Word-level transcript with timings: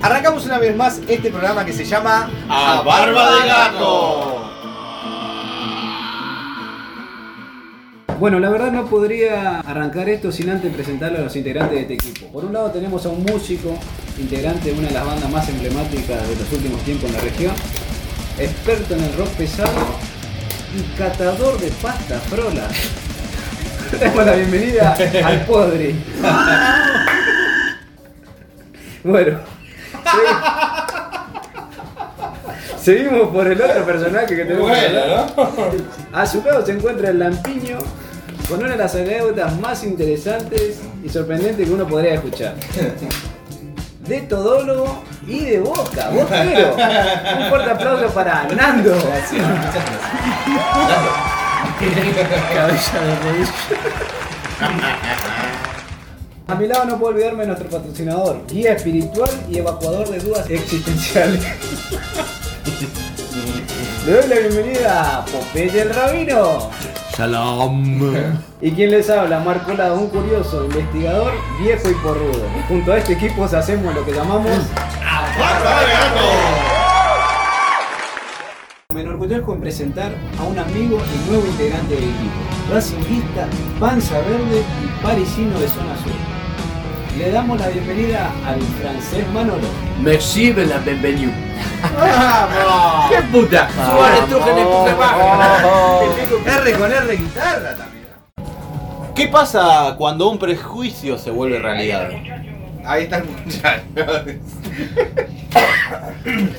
Arrancamos 0.00 0.44
una 0.46 0.58
vez 0.58 0.76
más 0.76 1.00
este 1.08 1.30
programa 1.30 1.64
que 1.64 1.72
se 1.72 1.84
llama 1.84 2.28
A 2.48 2.82
Barba 2.82 3.36
de 3.36 3.48
Gato. 3.48 4.52
Bueno, 8.18 8.38
la 8.38 8.50
verdad 8.50 8.70
no 8.70 8.86
podría 8.86 9.60
arrancar 9.60 10.08
esto 10.08 10.30
sin 10.30 10.50
antes 10.50 10.72
presentarle 10.72 11.18
a 11.18 11.22
los 11.22 11.34
integrantes 11.34 11.76
de 11.76 11.94
este 11.94 11.94
equipo. 11.94 12.26
Por 12.32 12.44
un 12.44 12.52
lado 12.52 12.70
tenemos 12.70 13.04
a 13.06 13.08
un 13.08 13.24
músico, 13.24 13.76
integrante 14.18 14.72
de 14.72 14.78
una 14.78 14.88
de 14.88 14.94
las 14.94 15.04
bandas 15.04 15.30
más 15.30 15.48
emblemáticas 15.48 16.28
de 16.28 16.36
los 16.36 16.52
últimos 16.52 16.80
tiempos 16.82 17.10
en 17.10 17.16
la 17.16 17.20
región, 17.20 17.52
experto 18.38 18.94
en 18.94 19.04
el 19.04 19.12
rock 19.14 19.28
pesado 19.30 20.11
y 20.76 20.82
catador 20.98 21.58
de 21.60 21.68
pasta 21.82 22.18
frola. 22.20 22.66
Damos 24.00 24.24
la 24.26 24.32
bienvenida 24.34 24.96
al 25.24 25.44
Podri. 25.44 25.94
Bueno, 29.04 29.38
segui- 30.04 30.38
seguimos 32.80 33.28
por 33.28 33.46
el 33.48 33.60
otro 33.60 33.84
personaje 33.84 34.26
que 34.36 34.44
tenemos. 34.44 34.70
que 34.70 34.86
hablar. 34.86 35.34
A 36.12 36.26
su 36.26 36.42
lado 36.42 36.64
se 36.64 36.72
encuentra 36.72 37.10
el 37.10 37.18
Lampiño 37.18 37.78
con 38.48 38.60
una 38.60 38.70
de 38.72 38.76
las 38.78 38.94
anécdotas 38.94 39.58
más 39.60 39.82
interesantes 39.84 40.78
y 41.04 41.08
sorprendentes 41.08 41.66
que 41.66 41.72
uno 41.74 41.86
podría 41.86 42.14
escuchar. 42.14 42.54
De 44.06 44.20
todólogo 44.22 45.02
y 45.28 45.44
de 45.44 45.60
boca, 45.60 46.10
bojero. 46.10 46.74
Un 46.74 47.48
fuerte 47.48 47.70
aplauso 47.70 48.08
para 48.08 48.44
Nando. 48.44 48.98
Cabeza 52.52 53.00
de 53.00 53.14
rodilla. 53.16 53.52
A 56.48 56.54
mi 56.56 56.66
lado 56.66 56.84
no 56.84 56.98
puedo 56.98 57.14
olvidarme 57.14 57.42
de 57.42 57.46
nuestro 57.46 57.68
patrocinador, 57.68 58.44
guía 58.48 58.72
espiritual 58.72 59.30
y 59.48 59.58
evacuador 59.58 60.08
de 60.08 60.18
dudas 60.18 60.50
existenciales. 60.50 61.44
Le 64.04 64.12
doy 64.12 64.28
la 64.28 64.36
bienvenida 64.36 65.18
a 65.18 65.24
Popeye 65.24 65.82
el 65.82 65.94
Rabino. 65.94 66.70
Y 68.62 68.70
quien 68.70 68.90
les 68.90 69.10
habla, 69.10 69.40
Marco 69.40 69.74
Lado, 69.74 69.98
un 69.98 70.08
curioso 70.08 70.64
investigador, 70.64 71.32
viejo 71.60 71.90
y 71.90 71.94
porrudo. 71.94 72.46
Junto 72.68 72.92
a 72.92 72.98
este 72.98 73.14
equipo 73.14 73.44
hacemos 73.44 73.94
lo 73.94 74.04
que 74.04 74.12
llamamos. 74.12 74.52
¡Barba 75.38 75.80
de 75.80 75.92
Gato! 75.92 76.72
Me 78.94 79.00
enorgullezco 79.00 79.54
en 79.54 79.60
presentar 79.60 80.12
a 80.38 80.44
un 80.44 80.58
amigo 80.58 80.98
y 80.98 81.30
nuevo 81.30 81.46
integrante 81.46 81.94
del 81.94 82.04
equipo. 82.04 82.40
Racinguista, 82.70 83.48
panza 83.80 84.18
verde 84.18 84.62
y 84.82 85.02
parisino 85.02 85.58
de 85.58 85.68
zona 85.68 85.96
sur. 85.96 86.12
Le 87.18 87.30
damos 87.30 87.58
la 87.58 87.68
bienvenida 87.68 88.32
al 88.46 88.60
francés 88.80 89.26
Manolo. 89.32 89.66
Merci 90.02 90.52
de 90.52 90.66
la 90.66 90.78
bienvenue. 90.78 91.32
¡Qué 93.10 93.22
puta! 93.32 93.68
Suárez, 93.70 94.26
Trujen 94.28 94.58
y 94.58 94.64
Puje 94.64 94.94
Baja. 94.94 96.00
R 96.60 96.72
con 96.74 96.92
R 96.92 97.16
guitarra 97.16 97.74
también. 97.76 98.02
¿Qué 99.14 99.28
pasa 99.28 99.94
cuando 99.98 100.28
un 100.30 100.38
prejuicio 100.38 101.18
se 101.18 101.30
vuelve 101.30 101.58
realidad? 101.58 102.08
Ahí 102.84 103.04
está 103.04 103.18
el 103.18 103.24
muchacho. 103.24 103.82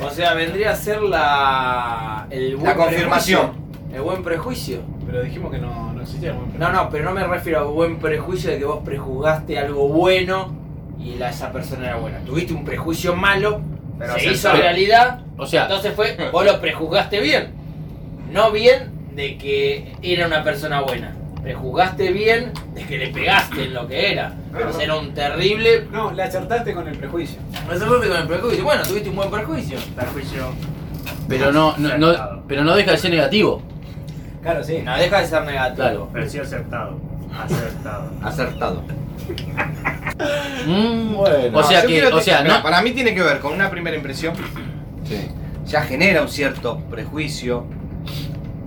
O 0.05 0.09
sea, 0.11 0.33
vendría 0.35 0.71
a 0.71 0.75
ser 0.75 1.01
la. 1.01 2.27
El 2.29 2.55
buen 2.57 2.65
La 2.67 2.75
confirmación. 2.75 3.51
prejuicio. 3.51 3.95
El 3.95 4.01
buen 4.01 4.23
prejuicio. 4.23 4.79
Pero 5.05 5.21
dijimos 5.23 5.51
que 5.51 5.57
no, 5.57 5.93
no 5.93 6.01
existía 6.01 6.31
el 6.31 6.37
buen 6.37 6.59
No, 6.59 6.71
no, 6.71 6.89
pero 6.89 7.05
no 7.05 7.11
me 7.11 7.23
refiero 7.25 7.59
a 7.59 7.63
buen 7.63 7.97
prejuicio 7.99 8.51
de 8.51 8.59
que 8.59 8.65
vos 8.65 8.81
prejuzgaste 8.85 9.57
algo 9.57 9.87
bueno 9.87 10.53
y 10.99 11.15
la, 11.15 11.29
esa 11.29 11.51
persona 11.51 11.87
era 11.87 11.95
buena. 11.95 12.19
Tuviste 12.19 12.53
un 12.53 12.63
prejuicio 12.65 13.15
malo, 13.15 13.61
Pero 13.99 14.13
se 14.17 14.31
hizo 14.31 14.51
realidad, 14.53 15.19
O 15.37 15.45
sea, 15.45 15.63
entonces 15.63 15.93
fue, 15.95 16.17
vos 16.31 16.45
lo 16.45 16.59
prejuzgaste 16.59 17.19
bien. 17.21 17.51
No 18.31 18.51
bien 18.51 18.91
de 19.15 19.37
que 19.37 19.93
era 20.01 20.27
una 20.27 20.43
persona 20.43 20.81
buena. 20.81 21.13
Prejuzgaste 21.41 22.11
bien 22.11 22.51
de 22.73 22.83
que 22.85 22.97
le 22.97 23.07
pegaste 23.09 23.65
en 23.65 23.73
lo 23.73 23.87
que 23.87 24.11
era. 24.11 24.33
Pero 24.51 24.79
era 24.79 24.95
un 24.95 25.13
terrible 25.13 25.87
No, 25.91 26.11
le 26.11 26.23
acertaste 26.23 26.73
con 26.73 26.87
el 26.87 26.97
prejuicio. 26.97 27.37
Resolverte 27.67 28.07
con 28.07 28.17
el 28.17 28.27
prejuicio. 28.27 28.63
Bueno, 28.63 28.81
tuviste 28.83 29.09
un 29.09 29.15
buen 29.17 29.29
prejuicio. 29.29 29.77
Prejuicio. 29.95 30.53
Pero 31.27 31.51
no, 31.51 31.75
no, 31.77 31.97
no- 31.97 32.43
pero 32.47 32.63
no 32.63 32.75
deja 32.75 32.91
de 32.91 32.97
ser 32.97 33.11
negativo. 33.11 33.61
Claro, 34.41 34.63
sí. 34.63 34.79
No 34.83 34.97
deja 34.97 35.21
de 35.21 35.27
ser 35.27 35.43
negativo. 35.43 35.75
Claro. 35.75 36.09
Pero 36.13 36.29
sí 36.29 36.39
acertado. 36.39 36.99
Acertado. 37.37 38.11
Acertado. 38.21 38.83
Mm, 40.67 41.13
Bueno. 41.15 41.57
o 41.59 41.63
sea 41.63 41.85
que, 41.85 42.05
o 42.05 42.21
sea, 42.21 42.43
no, 42.43 42.61
Para 42.63 42.81
mí 42.81 42.91
tiene 42.91 43.13
que 43.13 43.21
ver 43.21 43.39
con 43.39 43.53
una 43.53 43.69
primera 43.69 43.95
impresión. 43.95 44.33
Ya 45.65 45.81
genera 45.81 46.21
un 46.21 46.29
cierto 46.29 46.79
prejuicio. 46.89 47.65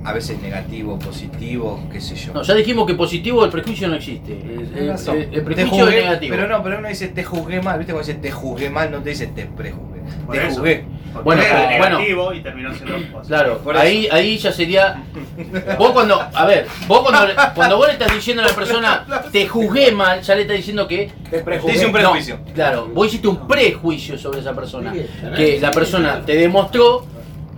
A 0.04 0.12
veces 0.12 0.41
negativo, 0.41 0.99
positivo, 1.00 1.82
qué 1.91 2.00
sé 2.00 2.15
yo. 2.15 2.32
no, 2.32 2.43
ya 2.43 2.54
dijimos 2.54 2.87
que 2.87 2.94
positivo 2.94 3.44
el 3.44 3.50
prejuicio 3.50 3.88
no 3.88 3.97
existe. 3.97 4.32
El, 4.32 4.94
el- 5.33 5.43
prejuicio 5.43 5.84
juzgué, 5.84 5.98
es 5.98 6.04
negativo. 6.04 6.37
Pero 6.37 6.48
no, 6.48 6.62
pero 6.62 6.78
uno 6.78 6.88
dice 6.88 7.09
te 7.09 7.25
juzgué 7.25 7.60
mal, 7.60 7.78
¿viste? 7.78 7.93
Cuando 7.93 8.06
dice 8.06 8.21
te 8.21 8.31
juzgué 8.31 8.71
mal, 8.71 8.91
no 8.93 8.98
te 9.03 9.10
dice 9.10 9.27
te 9.28 9.47
prejuzgué. 9.47 10.00
Por 10.27 10.37
Te 10.37 10.47
eso. 10.47 10.56
juzgué. 10.56 10.84
Bueno, 11.22 11.43
era 11.43 11.69
pero- 11.69 11.99
negativo 11.99 12.32
y 12.32 12.41
terminó 12.41 12.75
siendo. 12.75 12.97
Claro, 13.27 13.60
ahí, 13.75 14.09
ahí 14.10 14.38
ya 14.38 14.53
sería. 14.53 15.03
Vos 15.78 15.91
cuando, 15.91 16.21
a 16.32 16.47
ver, 16.47 16.66
vos 16.87 17.00
cuando, 17.03 17.32
cuando 17.54 17.77
vos 17.77 17.87
le 17.88 17.94
estás 17.94 18.12
diciendo 18.15 18.43
a 18.43 18.47
la 18.47 18.53
persona 18.54 19.04
te 19.32 19.47
juzgué 19.49 19.91
mal, 19.93 20.21
ya 20.22 20.34
le 20.34 20.43
estás 20.43 20.56
diciendo 20.56 20.87
que. 20.87 21.10
Te. 21.31 21.43
Dice 21.66 21.87
un 21.87 21.93
No, 21.93 21.99
prejuicio. 21.99 22.38
claro, 22.54 22.87
vos 22.93 23.06
hiciste 23.09 23.28
un 23.28 23.47
prejuicio 23.49 24.16
sobre 24.19 24.41
esa 24.41 24.54
persona. 24.54 24.93
Que 25.37 25.59
la 25.60 25.71
persona 25.71 26.22
te 26.25 26.34
demostró 26.37 27.04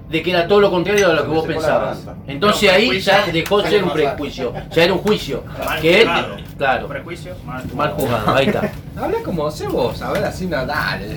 de 0.08 0.22
que 0.22 0.30
era 0.30 0.48
todo 0.48 0.60
lo 0.60 0.70
contrario 0.70 1.10
a 1.10 1.12
lo 1.14 1.22
que 1.22 1.28
vos 1.28 1.46
pensabas. 1.46 1.98
Entonces 2.26 2.70
ahí 2.70 2.98
ya 3.00 3.26
dejó 3.26 3.60
de 3.62 3.68
ser 3.70 3.84
un 3.84 3.90
prejuicio, 3.90 4.52
ya 4.70 4.84
era 4.84 4.92
un 4.94 5.00
juicio. 5.00 5.44
Mal 5.64 5.80
Que 5.80 6.02
él, 6.02 6.08
claro, 6.56 6.88
Prejuicio, 6.88 7.34
mal 7.44 7.62
mal 7.74 7.90
juzgado, 7.92 8.34
ahí 8.34 8.46
está. 8.46 8.72
Habla 8.98 9.18
como 9.24 9.46
hace 9.46 9.66
vos, 9.68 10.00
a 10.02 10.10
ver 10.12 10.24
así 10.24 10.46
no, 10.46 10.64
dale. 10.66 11.14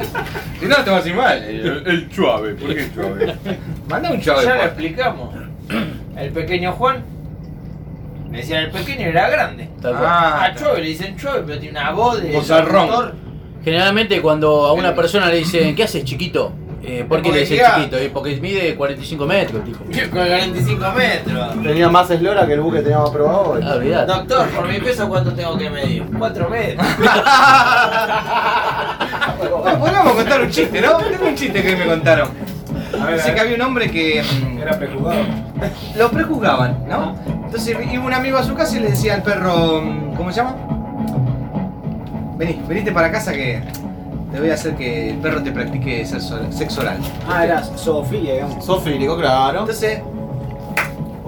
Si 0.60 0.66
no 0.66 0.76
te 0.76 0.82
vas 0.82 0.88
a 0.90 0.96
decir 0.98 1.16
mal. 1.16 1.42
El, 1.44 1.88
el 1.88 2.10
chuave, 2.10 2.54
¿por 2.56 2.76
qué 2.76 2.92
chuave? 2.94 3.36
Manda 3.88 4.12
un 4.12 4.22
chuave. 4.22 4.44
Ya 4.46 4.54
lo 4.54 4.60
por- 4.60 4.68
explicamos. 4.68 5.36
El 6.18 6.32
pequeño 6.32 6.74
Juan. 6.74 7.04
Me 8.30 8.38
decían 8.38 8.64
el 8.64 8.72
pequeño 8.72 9.08
era 9.08 9.30
grande. 9.30 9.70
Ah, 9.84 10.46
A 10.46 10.56
Chove 10.56 10.80
le 10.82 10.88
dicen 10.88 11.18
Chove, 11.18 11.44
pero 11.46 11.60
tiene 11.60 11.78
una 11.80 11.92
voz 11.92 12.22
de. 12.22 12.32
Generalmente 13.64 14.22
cuando 14.22 14.66
a 14.66 14.74
una 14.74 14.96
persona 14.96 15.28
le 15.28 15.38
dicen, 15.38 15.76
¿qué 15.76 15.84
haces 15.84 16.04
chiquito? 16.04 16.54
Eh, 16.84 17.06
¿Por 17.08 17.22
qué 17.22 17.32
le 17.32 17.40
dicen 17.42 17.60
Porque 17.60 17.76
chiquito? 17.82 17.98
Eh, 17.98 18.10
Porque 18.12 18.42
mide 18.42 18.76
45 18.76 19.26
metros, 19.28 19.64
tipo. 19.64 19.80
Con 20.12 20.26
45 20.26 20.92
metros. 20.92 21.64
Tenía 21.64 21.90
más 21.90 22.10
eslora 22.10 22.48
que 22.48 22.54
el 22.54 22.62
buque 22.62 22.78
que 22.78 22.84
teníamos 22.84 23.12
probado. 23.12 23.60
Ah, 23.64 23.74
olvidate. 23.76 24.12
Doctor, 24.12 24.48
por 24.50 24.68
mi 24.68 24.80
peso, 24.80 25.08
¿cuánto 25.08 25.32
tengo 25.34 25.58
que 25.58 25.70
medir? 25.70 26.04
4 26.18 26.50
metros. 26.50 26.88
Ah, 29.44 29.76
Podríamos 29.80 30.14
contar 30.14 30.42
un 30.42 30.50
chiste, 30.50 30.82
¿no? 30.82 30.98
Tengo 30.98 31.28
un 31.28 31.36
chiste 31.36 31.62
que 31.64 31.76
me 31.76 31.86
contaron. 31.86 32.30
Dice 33.14 33.34
que 33.34 33.40
había 33.40 33.56
un 33.56 33.62
hombre 33.62 33.90
que 33.90 34.22
mm, 34.24 34.60
Era 34.60 34.78
prejuzgado. 34.78 35.22
lo 35.98 36.12
prejuzgaban, 36.12 36.86
¿no? 36.88 37.16
Entonces 37.46 37.76
iba 37.92 38.04
un 38.06 38.14
amigo 38.14 38.38
a 38.38 38.44
su 38.44 38.54
casa 38.54 38.78
y 38.78 38.82
le 38.82 38.90
decía 38.90 39.16
al 39.16 39.24
perro, 39.24 39.82
mm, 39.82 40.16
¿cómo 40.16 40.32
se 40.32 40.38
llama? 40.38 40.56
Vení, 42.38 42.62
venite 42.68 42.92
para 42.92 43.12
casa 43.12 43.32
que 43.34 43.62
te 44.32 44.40
voy 44.40 44.50
a 44.50 44.54
hacer 44.54 44.76
que 44.76 45.10
el 45.10 45.18
perro 45.18 45.44
te 45.44 45.52
practique 45.52 46.06
sexo, 46.06 46.36
oral. 46.80 46.98
Ah, 47.28 47.46
era 47.46 47.64
zoofilia, 47.64 48.36
digamos. 48.36 48.66
Sofílico, 48.66 49.18
claro. 49.18 49.60
Entonces 49.60 50.02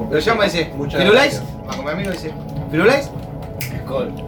lo 0.09 0.19
llama 0.19 0.45
y 0.45 0.49
dice, 0.49 0.71
gracias. 0.89 1.43
Va 1.69 1.75
con 1.75 1.85
mi 1.85 1.91
amigo 1.91 2.11
y 2.11 2.13
dice, 2.13 2.31
¿Firuláis? 2.71 3.09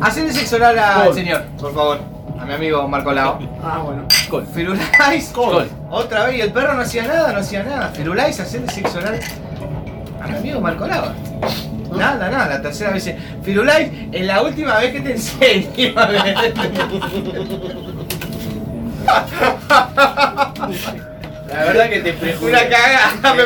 Hacele 0.01 0.33
sexo 0.33 0.57
oral 0.57 0.77
al 0.77 1.13
señor, 1.13 1.43
por 1.59 1.73
favor. 1.73 1.99
A 2.39 2.45
mi 2.45 2.53
amigo 2.53 2.87
Marco 2.87 3.13
Lao. 3.13 3.39
Ah, 3.63 3.81
bueno. 3.83 4.05
¿Firuláis? 4.53 5.33
Gol. 5.33 5.69
Otra 5.89 6.25
vez, 6.25 6.37
y 6.37 6.41
el 6.41 6.51
perro 6.51 6.73
no 6.73 6.81
hacía 6.81 7.07
nada, 7.07 7.31
no 7.31 7.39
hacía 7.39 7.63
nada. 7.63 7.89
¿Firuláis? 7.89 8.39
Hacele 8.39 8.69
sexo 8.69 8.97
oral 8.97 9.19
a 10.21 10.27
mi 10.27 10.37
amigo 10.37 10.59
Marco 10.59 10.85
Lao. 10.85 11.13
Nada, 11.95 12.29
nada, 12.29 12.49
la 12.49 12.61
tercera 12.61 12.91
vez 12.91 13.05
dice, 13.05 13.17
Firuláis, 13.41 13.89
es 14.11 14.25
la 14.25 14.41
última 14.41 14.77
vez 14.79 14.91
que 14.91 14.99
te 14.99 15.11
enseño. 15.13 15.95
La 21.47 21.63
verdad 21.63 21.89
que 21.89 21.99
te 21.99 22.13
prejugué. 22.13 22.51
Una 22.51 22.67
cagada, 22.67 23.33
me 23.35 23.43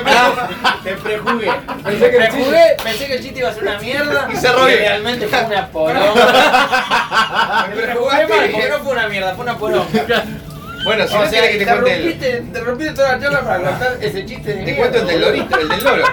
Te 0.84 0.96
prejugué. 0.96 1.52
Pensé 1.84 2.10
que 2.10 2.18
el 2.18 2.28
prejugué, 2.30 2.78
pensé 2.84 3.08
que 3.08 3.14
el 3.16 3.22
chiste 3.24 3.40
iba 3.40 3.50
a 3.50 3.54
ser 3.54 3.64
una 3.64 3.80
mierda. 3.80 4.30
Y 4.34 4.36
se 4.36 4.52
robió. 4.52 4.78
realmente 4.78 5.28
fue 5.28 5.44
una 5.44 5.68
poronga. 5.68 6.16
Me 7.70 7.76
prejugué 7.76 8.10
prejugué 8.18 8.28
mal, 8.28 8.50
porque- 8.52 8.70
no 8.70 8.80
fue 8.80 8.92
una 8.94 9.08
mierda, 9.08 9.36
fue 9.36 9.44
una 9.44 9.58
poronga. 9.58 10.26
Bueno, 10.86 11.08
si 11.08 11.14
o 11.14 11.20
no 11.20 11.30
sea, 11.30 11.42
quieres 11.42 11.50
que 11.52 11.58
te 11.58 11.66
te 11.66 11.72
cuente 11.82 12.32
el, 12.38 12.52
te 12.54 12.60
rompiste 12.62 12.94
toda 12.94 13.12
la 13.18 13.20
charla 13.22 13.42
para 13.42 13.62
contar 13.62 13.98
ese 14.02 14.26
chiste 14.26 14.50
de 14.54 14.56
te 14.56 14.64
mierda, 14.64 14.80
cuento 14.80 15.00
el 15.00 15.08
del 15.08 15.22
lorito, 15.22 15.60
el 15.60 15.68
del 15.68 15.84
loro. 15.84 16.04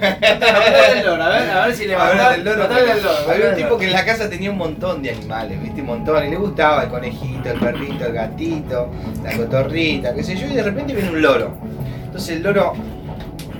Hablale 0.00 0.94
del 0.94 1.06
loro, 1.06 1.22
a 1.22 1.28
ver, 1.28 1.50
a 1.50 1.66
ver 1.66 1.74
si 1.74 1.86
le 1.86 1.96
va 1.96 2.02
a 2.02 2.10
Hablar 2.10 2.24
dar 2.24 2.36
del 2.36 2.44
loro. 2.44 2.62
Hablar 2.64 2.84
del 2.86 3.02
loro. 3.02 3.16
Había 3.16 3.32
hablar 3.32 3.36
un 3.36 3.42
del 3.42 3.56
tipo 3.56 3.68
loro. 3.68 3.78
que 3.78 3.86
en 3.86 3.92
la 3.92 4.04
casa 4.04 4.30
tenía 4.30 4.50
un 4.50 4.58
montón 4.58 5.02
de 5.02 5.10
animales, 5.10 5.62
¿viste? 5.62 5.80
Un 5.80 5.86
montón. 5.86 6.26
Y 6.26 6.30
le 6.30 6.36
gustaba 6.36 6.84
el 6.84 6.90
conejito, 6.90 7.50
el 7.50 7.58
perrito, 7.58 8.06
el 8.06 8.12
gatito, 8.12 8.90
la 9.22 9.36
cotorrita, 9.36 10.14
qué 10.14 10.22
sé 10.22 10.36
yo. 10.36 10.46
Y 10.46 10.54
de 10.54 10.62
repente 10.62 10.94
viene 10.94 11.10
un 11.10 11.22
loro. 11.22 11.56
Entonces 12.04 12.36
el 12.36 12.42
loro 12.42 12.74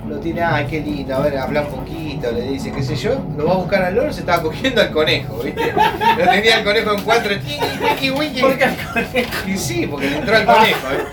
lo 0.07 0.17
tiene, 0.19 0.41
ay, 0.43 0.65
qué 0.69 0.79
lindo, 0.79 1.15
a 1.15 1.19
ver, 1.19 1.37
habla 1.37 1.61
un 1.61 1.67
poquito, 1.67 2.31
le 2.31 2.41
dice, 2.43 2.71
qué 2.71 2.81
sé 2.83 2.95
yo. 2.95 3.19
Lo 3.37 3.45
va 3.45 3.51
a 3.53 3.57
buscar 3.57 3.83
al 3.83 3.95
loro, 3.95 4.11
se 4.13 4.21
estaba 4.21 4.41
cogiendo 4.41 4.81
al 4.81 4.91
conejo, 4.91 5.39
¿viste? 5.43 5.73
Lo 6.17 6.29
tenía 6.31 6.57
el 6.59 6.63
conejo 6.63 6.93
en 6.93 7.01
cuatro, 7.01 7.31
wiki, 7.35 8.09
wiki. 8.11 8.41
¿Por 8.41 8.57
qué 8.57 8.63
al 8.65 8.75
conejo? 8.77 9.29
Y 9.47 9.57
sí, 9.57 9.87
porque 9.87 10.09
le 10.09 10.17
entró 10.17 10.35
al 10.37 10.45
conejo, 10.45 10.87
¿eh? 10.91 11.03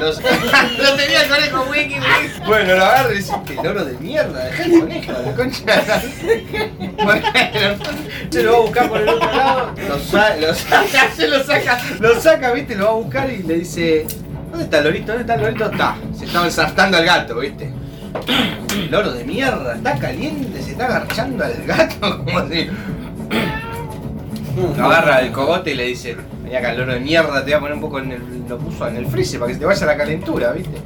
Los- 0.00 0.20
lo 0.78 0.96
tenía 0.96 1.22
el 1.22 1.28
conejo, 1.28 1.66
wiki, 1.70 1.94
wiki. 1.94 2.40
Bueno, 2.46 2.74
lo 2.74 2.84
agarra 2.84 3.12
y 3.12 3.16
dice, 3.18 3.32
este 3.46 3.54
loro 3.62 3.84
de 3.84 3.92
mierda, 3.98 4.44
dejá 4.44 4.64
el 4.64 4.80
conejo, 4.80 5.12
la 5.12 5.34
concha 5.34 6.02
Bueno, 7.04 7.26
se 8.30 8.42
lo 8.42 8.52
va 8.52 8.58
a 8.58 8.60
buscar 8.62 8.88
por 8.88 9.00
el 9.00 9.08
otro 9.08 9.32
lado, 9.32 9.72
lo, 9.88 9.98
sa- 9.98 10.36
lo 10.36 10.54
saca, 10.54 11.10
se 11.16 11.28
lo 11.28 11.42
saca, 11.44 11.80
lo 12.00 12.20
saca, 12.20 12.52
viste, 12.52 12.74
lo 12.74 12.84
va 12.86 12.90
a 12.90 12.94
buscar 12.94 13.30
y 13.30 13.42
le 13.42 13.54
dice, 13.58 14.06
¿dónde 14.60 14.64
está 14.64 14.78
el 14.78 14.84
lorito? 14.84 15.06
¿Dónde 15.06 15.20
está 15.22 15.34
el 15.34 15.40
lorito? 15.42 15.70
Está, 15.70 15.96
se 16.16 16.24
estaba 16.26 16.44
ensartando 16.46 16.96
al 16.96 17.04
gato, 17.04 17.38
viste. 17.38 17.72
Loro 18.90 19.12
de 19.12 19.24
mierda, 19.24 19.74
está 19.74 19.98
caliente, 19.98 20.62
se 20.62 20.72
está 20.72 20.86
agarchando 20.86 21.44
al 21.44 21.54
gato 21.64 22.18
como 22.24 22.48
si... 22.48 22.68
Lo 24.76 24.86
agarra 24.86 25.20
el 25.20 25.32
cogote 25.32 25.72
y 25.72 25.74
le 25.74 25.84
dice, 25.84 26.16
vení 26.42 26.56
acá, 26.56 26.74
loro 26.74 26.92
de 26.92 27.00
mierda, 27.00 27.44
te 27.44 27.46
voy 27.46 27.52
a 27.52 27.60
poner 27.60 27.74
un 27.74 27.80
poco 27.80 28.00
en 28.00 28.12
el. 28.12 28.20
lo 28.48 28.58
puso 28.58 28.86
en 28.88 28.96
el 28.96 29.06
freezer 29.06 29.38
para 29.38 29.48
que 29.48 29.54
se 29.54 29.60
te 29.60 29.66
vaya 29.66 29.86
la 29.86 29.96
calentura, 29.96 30.52
¿viste? 30.52 30.76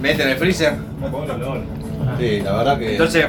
Mete 0.00 0.22
en 0.22 0.30
el 0.30 0.36
freezer. 0.36 0.74
Sí, 2.18 2.40
la 2.40 2.52
verdad 2.56 2.78
que. 2.78 2.92
Entonces, 2.92 3.26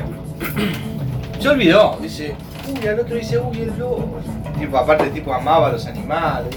se 1.39 1.49
olvidó, 1.49 1.99
dice, 2.01 2.35
uy, 2.67 2.87
al 2.87 3.01
otro 3.01 3.15
dice, 3.15 3.37
uy, 3.37 3.61
el 3.61 3.77
loro. 3.77 4.21
Tipo, 4.57 4.77
aparte 4.77 5.03
el 5.03 5.11
tipo 5.11 5.33
amaba 5.33 5.67
a 5.67 5.71
los 5.73 5.85
animales. 5.85 6.55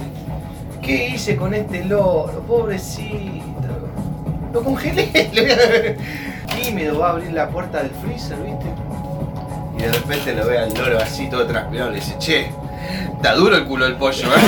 ¿Qué 0.83 1.09
hice 1.15 1.37
con 1.37 1.55
este 1.55 1.85
loro? 1.85 2.43
Pobrecito. 2.47 3.41
Lo 4.53 4.63
congelé. 4.63 5.07
Tímido, 6.63 6.99
va 6.99 7.09
a 7.09 7.11
abrir 7.13 7.33
la 7.33 7.49
puerta 7.49 7.79
del 7.83 7.91
freezer, 8.03 8.37
¿viste? 8.39 8.67
Y 9.79 9.83
de 9.83 9.93
repente 9.93 10.35
lo 10.35 10.47
ve 10.47 10.59
al 10.59 10.75
loro 10.75 10.99
así 10.99 11.29
todo 11.31 11.47
transpirado, 11.47 11.91
le 11.91 11.97
dice, 11.97 12.15
che, 12.19 12.51
está 13.17 13.35
duro 13.35 13.57
el 13.57 13.65
culo 13.65 13.85
del 13.87 13.95
pollo, 13.97 14.27
¿eh? 14.29 14.41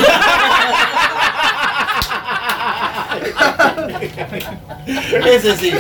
Ese 5.27 5.57
sí. 5.57 5.73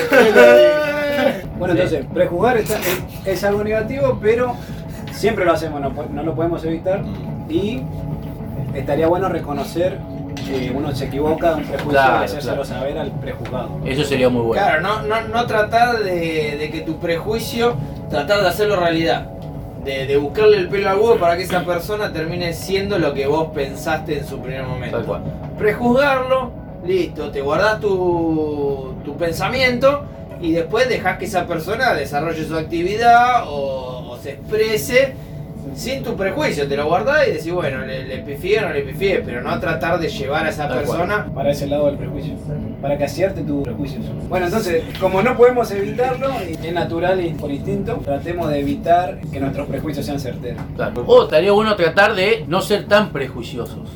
Bueno, 1.58 1.74
entonces, 1.74 2.06
prejuzgar 2.12 2.56
está- 2.58 2.78
es, 2.80 3.02
es 3.26 3.44
algo 3.44 3.62
negativo, 3.64 4.18
pero 4.20 4.56
siempre 5.12 5.44
lo 5.44 5.52
hacemos, 5.52 5.80
no, 5.80 6.22
lo 6.22 6.34
podemos 6.34 6.64
evitar. 6.64 7.02
Y 7.48 7.82
estaría 8.74 9.06
bueno 9.06 9.28
reconocer 9.28 9.98
que 10.44 10.72
uno 10.74 10.94
se 10.94 11.06
equivoca 11.06 11.50
de 11.50 11.54
un 11.56 11.62
prejuicio 11.64 11.90
Claro, 11.90 12.22
y 12.22 12.24
hacérselo 12.24 12.62
claro. 12.62 12.64
saber 12.64 12.98
al 12.98 13.10
prejuzgado. 13.12 13.80
Eso 13.84 14.04
sería 14.04 14.28
muy 14.28 14.42
bueno. 14.42 14.62
Claro, 14.62 14.80
no, 14.82 15.02
no, 15.02 15.28
no 15.28 15.46
tratar 15.46 15.98
de, 15.98 16.56
de 16.58 16.70
que 16.70 16.80
tu 16.82 16.98
prejuicio, 16.98 17.74
tratar 18.10 18.40
de 18.42 18.48
hacerlo 18.48 18.76
realidad. 18.76 19.30
De, 19.84 20.06
de 20.06 20.16
buscarle 20.16 20.56
el 20.56 20.68
pelo 20.70 20.88
al 20.88 20.96
huevo 20.96 21.16
para 21.16 21.36
que 21.36 21.42
esa 21.42 21.62
persona 21.62 22.10
termine 22.10 22.54
siendo 22.54 22.98
lo 22.98 23.12
que 23.12 23.26
vos 23.26 23.48
pensaste 23.54 24.18
en 24.18 24.26
su 24.26 24.40
primer 24.40 24.62
momento. 24.64 24.96
Tal 24.96 25.06
cual. 25.06 25.22
Prejuzgarlo, 25.58 26.50
listo, 26.86 27.30
te 27.30 27.42
guardás 27.42 27.80
tu, 27.80 28.94
tu 29.04 29.14
pensamiento 29.16 30.04
y 30.40 30.52
después 30.52 30.88
dejás 30.88 31.18
que 31.18 31.26
esa 31.26 31.46
persona 31.46 31.92
desarrolle 31.92 32.44
su 32.46 32.56
actividad 32.56 33.44
o, 33.46 34.12
o 34.12 34.18
se 34.18 34.30
exprese 34.32 35.14
sin 35.74 36.02
tu 36.02 36.16
prejuicio. 36.16 36.66
Te 36.68 36.76
lo 36.76 36.86
guardás 36.86 37.28
y 37.28 37.32
decís, 37.32 37.52
bueno, 37.52 37.84
le, 37.84 38.04
le 38.04 38.18
pifié 38.18 38.58
o 38.60 38.62
no 38.68 38.72
le 38.72 38.82
pifié, 38.82 39.22
pero 39.24 39.42
no 39.42 39.58
tratar 39.60 39.98
de 39.98 40.08
llevar 40.08 40.46
a 40.46 40.50
esa 40.50 40.68
Tal 40.68 40.84
cual. 40.84 40.98
persona 41.00 41.26
Para 41.34 41.50
ese 41.50 41.66
lado 41.66 41.86
del 41.86 41.96
prejuicio, 41.96 42.34
para 42.80 42.96
que 42.98 43.04
acierte 43.04 43.42
tu 43.42 43.62
prejuicio. 43.62 43.98
Bueno, 44.28 44.46
entonces, 44.46 44.84
como 45.00 45.22
no 45.22 45.36
podemos 45.36 45.70
evitarlo, 45.70 46.28
es 46.40 46.72
natural 46.72 47.24
y 47.24 47.30
por 47.30 47.50
instinto, 47.50 48.00
tratemos 48.04 48.48
de 48.50 48.60
evitar 48.60 49.18
que 49.32 49.40
nuestros 49.40 49.66
prejuicios 49.68 50.06
sean 50.06 50.20
certeros. 50.20 50.62
Claro. 50.76 51.04
O 51.06 51.24
estaría 51.24 51.52
bueno 51.52 51.74
tratar 51.76 52.14
de 52.14 52.44
no 52.48 52.60
ser 52.60 52.86
tan 52.86 53.10
prejuiciosos. 53.10 53.88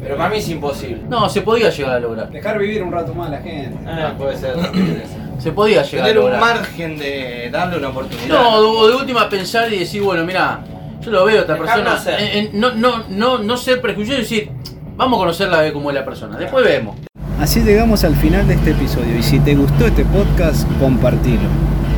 Pero 0.00 0.18
para 0.18 0.28
mí 0.28 0.36
es 0.36 0.48
imposible. 0.50 0.98
No, 1.08 1.30
se 1.30 1.40
podía 1.40 1.70
llegar 1.70 1.94
a 1.96 2.00
lograr. 2.00 2.30
Dejar 2.30 2.58
vivir 2.58 2.82
un 2.82 2.92
rato 2.92 3.14
más 3.14 3.28
a 3.28 3.30
la 3.30 3.38
gente. 3.38 3.78
Ah, 3.86 4.12
puede 4.18 4.36
ser. 4.36 4.54
Se 5.38 5.50
podía 5.50 5.82
llegar 5.82 6.06
a 6.06 6.08
Tener 6.12 6.22
un 6.22 6.38
margen 6.38 6.96
de 6.98 7.48
darle 7.50 7.78
una 7.78 7.88
oportunidad. 7.88 8.28
No, 8.28 8.86
de, 8.86 8.92
de 8.92 8.96
última 8.98 9.28
pensar 9.28 9.72
y 9.72 9.80
decir, 9.80 10.00
bueno, 10.02 10.24
mira, 10.24 10.60
yo 11.04 11.10
lo 11.10 11.24
veo 11.24 11.38
a 11.38 11.40
esta 11.42 11.56
persona. 11.56 11.98
ser. 11.98 12.20
en- 12.20 12.46
en- 12.46 12.60
no, 12.60 12.74
no, 12.74 13.04
no, 13.08 13.38
no 13.38 13.56
ser 13.56 13.80
prejuicioso 13.80 14.18
y 14.20 14.22
decir, 14.22 14.50
vamos 14.96 15.18
a 15.18 15.20
conocerla 15.20 15.60
a 15.60 15.72
cómo 15.72 15.90
es 15.90 15.94
la 15.94 16.04
persona. 16.04 16.36
Después 16.36 16.64
vemos. 16.64 16.96
Así 17.40 17.60
llegamos 17.60 18.04
al 18.04 18.14
final 18.16 18.46
de 18.48 18.54
este 18.54 18.70
episodio 18.70 19.18
y 19.18 19.22
si 19.22 19.38
te 19.40 19.54
gustó 19.54 19.86
este 19.86 20.04
podcast, 20.04 20.66
compartilo, 20.80 21.42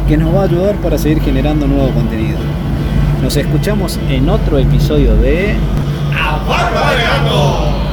que 0.08 0.16
nos 0.16 0.34
va 0.34 0.40
a 0.40 0.44
ayudar 0.44 0.74
para 0.76 0.98
seguir 0.98 1.20
generando 1.22 1.66
nuevo 1.66 1.90
contenido. 1.92 2.38
Nos 3.22 3.36
escuchamos 3.36 3.98
en 4.08 4.28
otro 4.28 4.58
episodio 4.58 5.14
de... 5.16 5.54
¡Barbariano! 6.48 7.85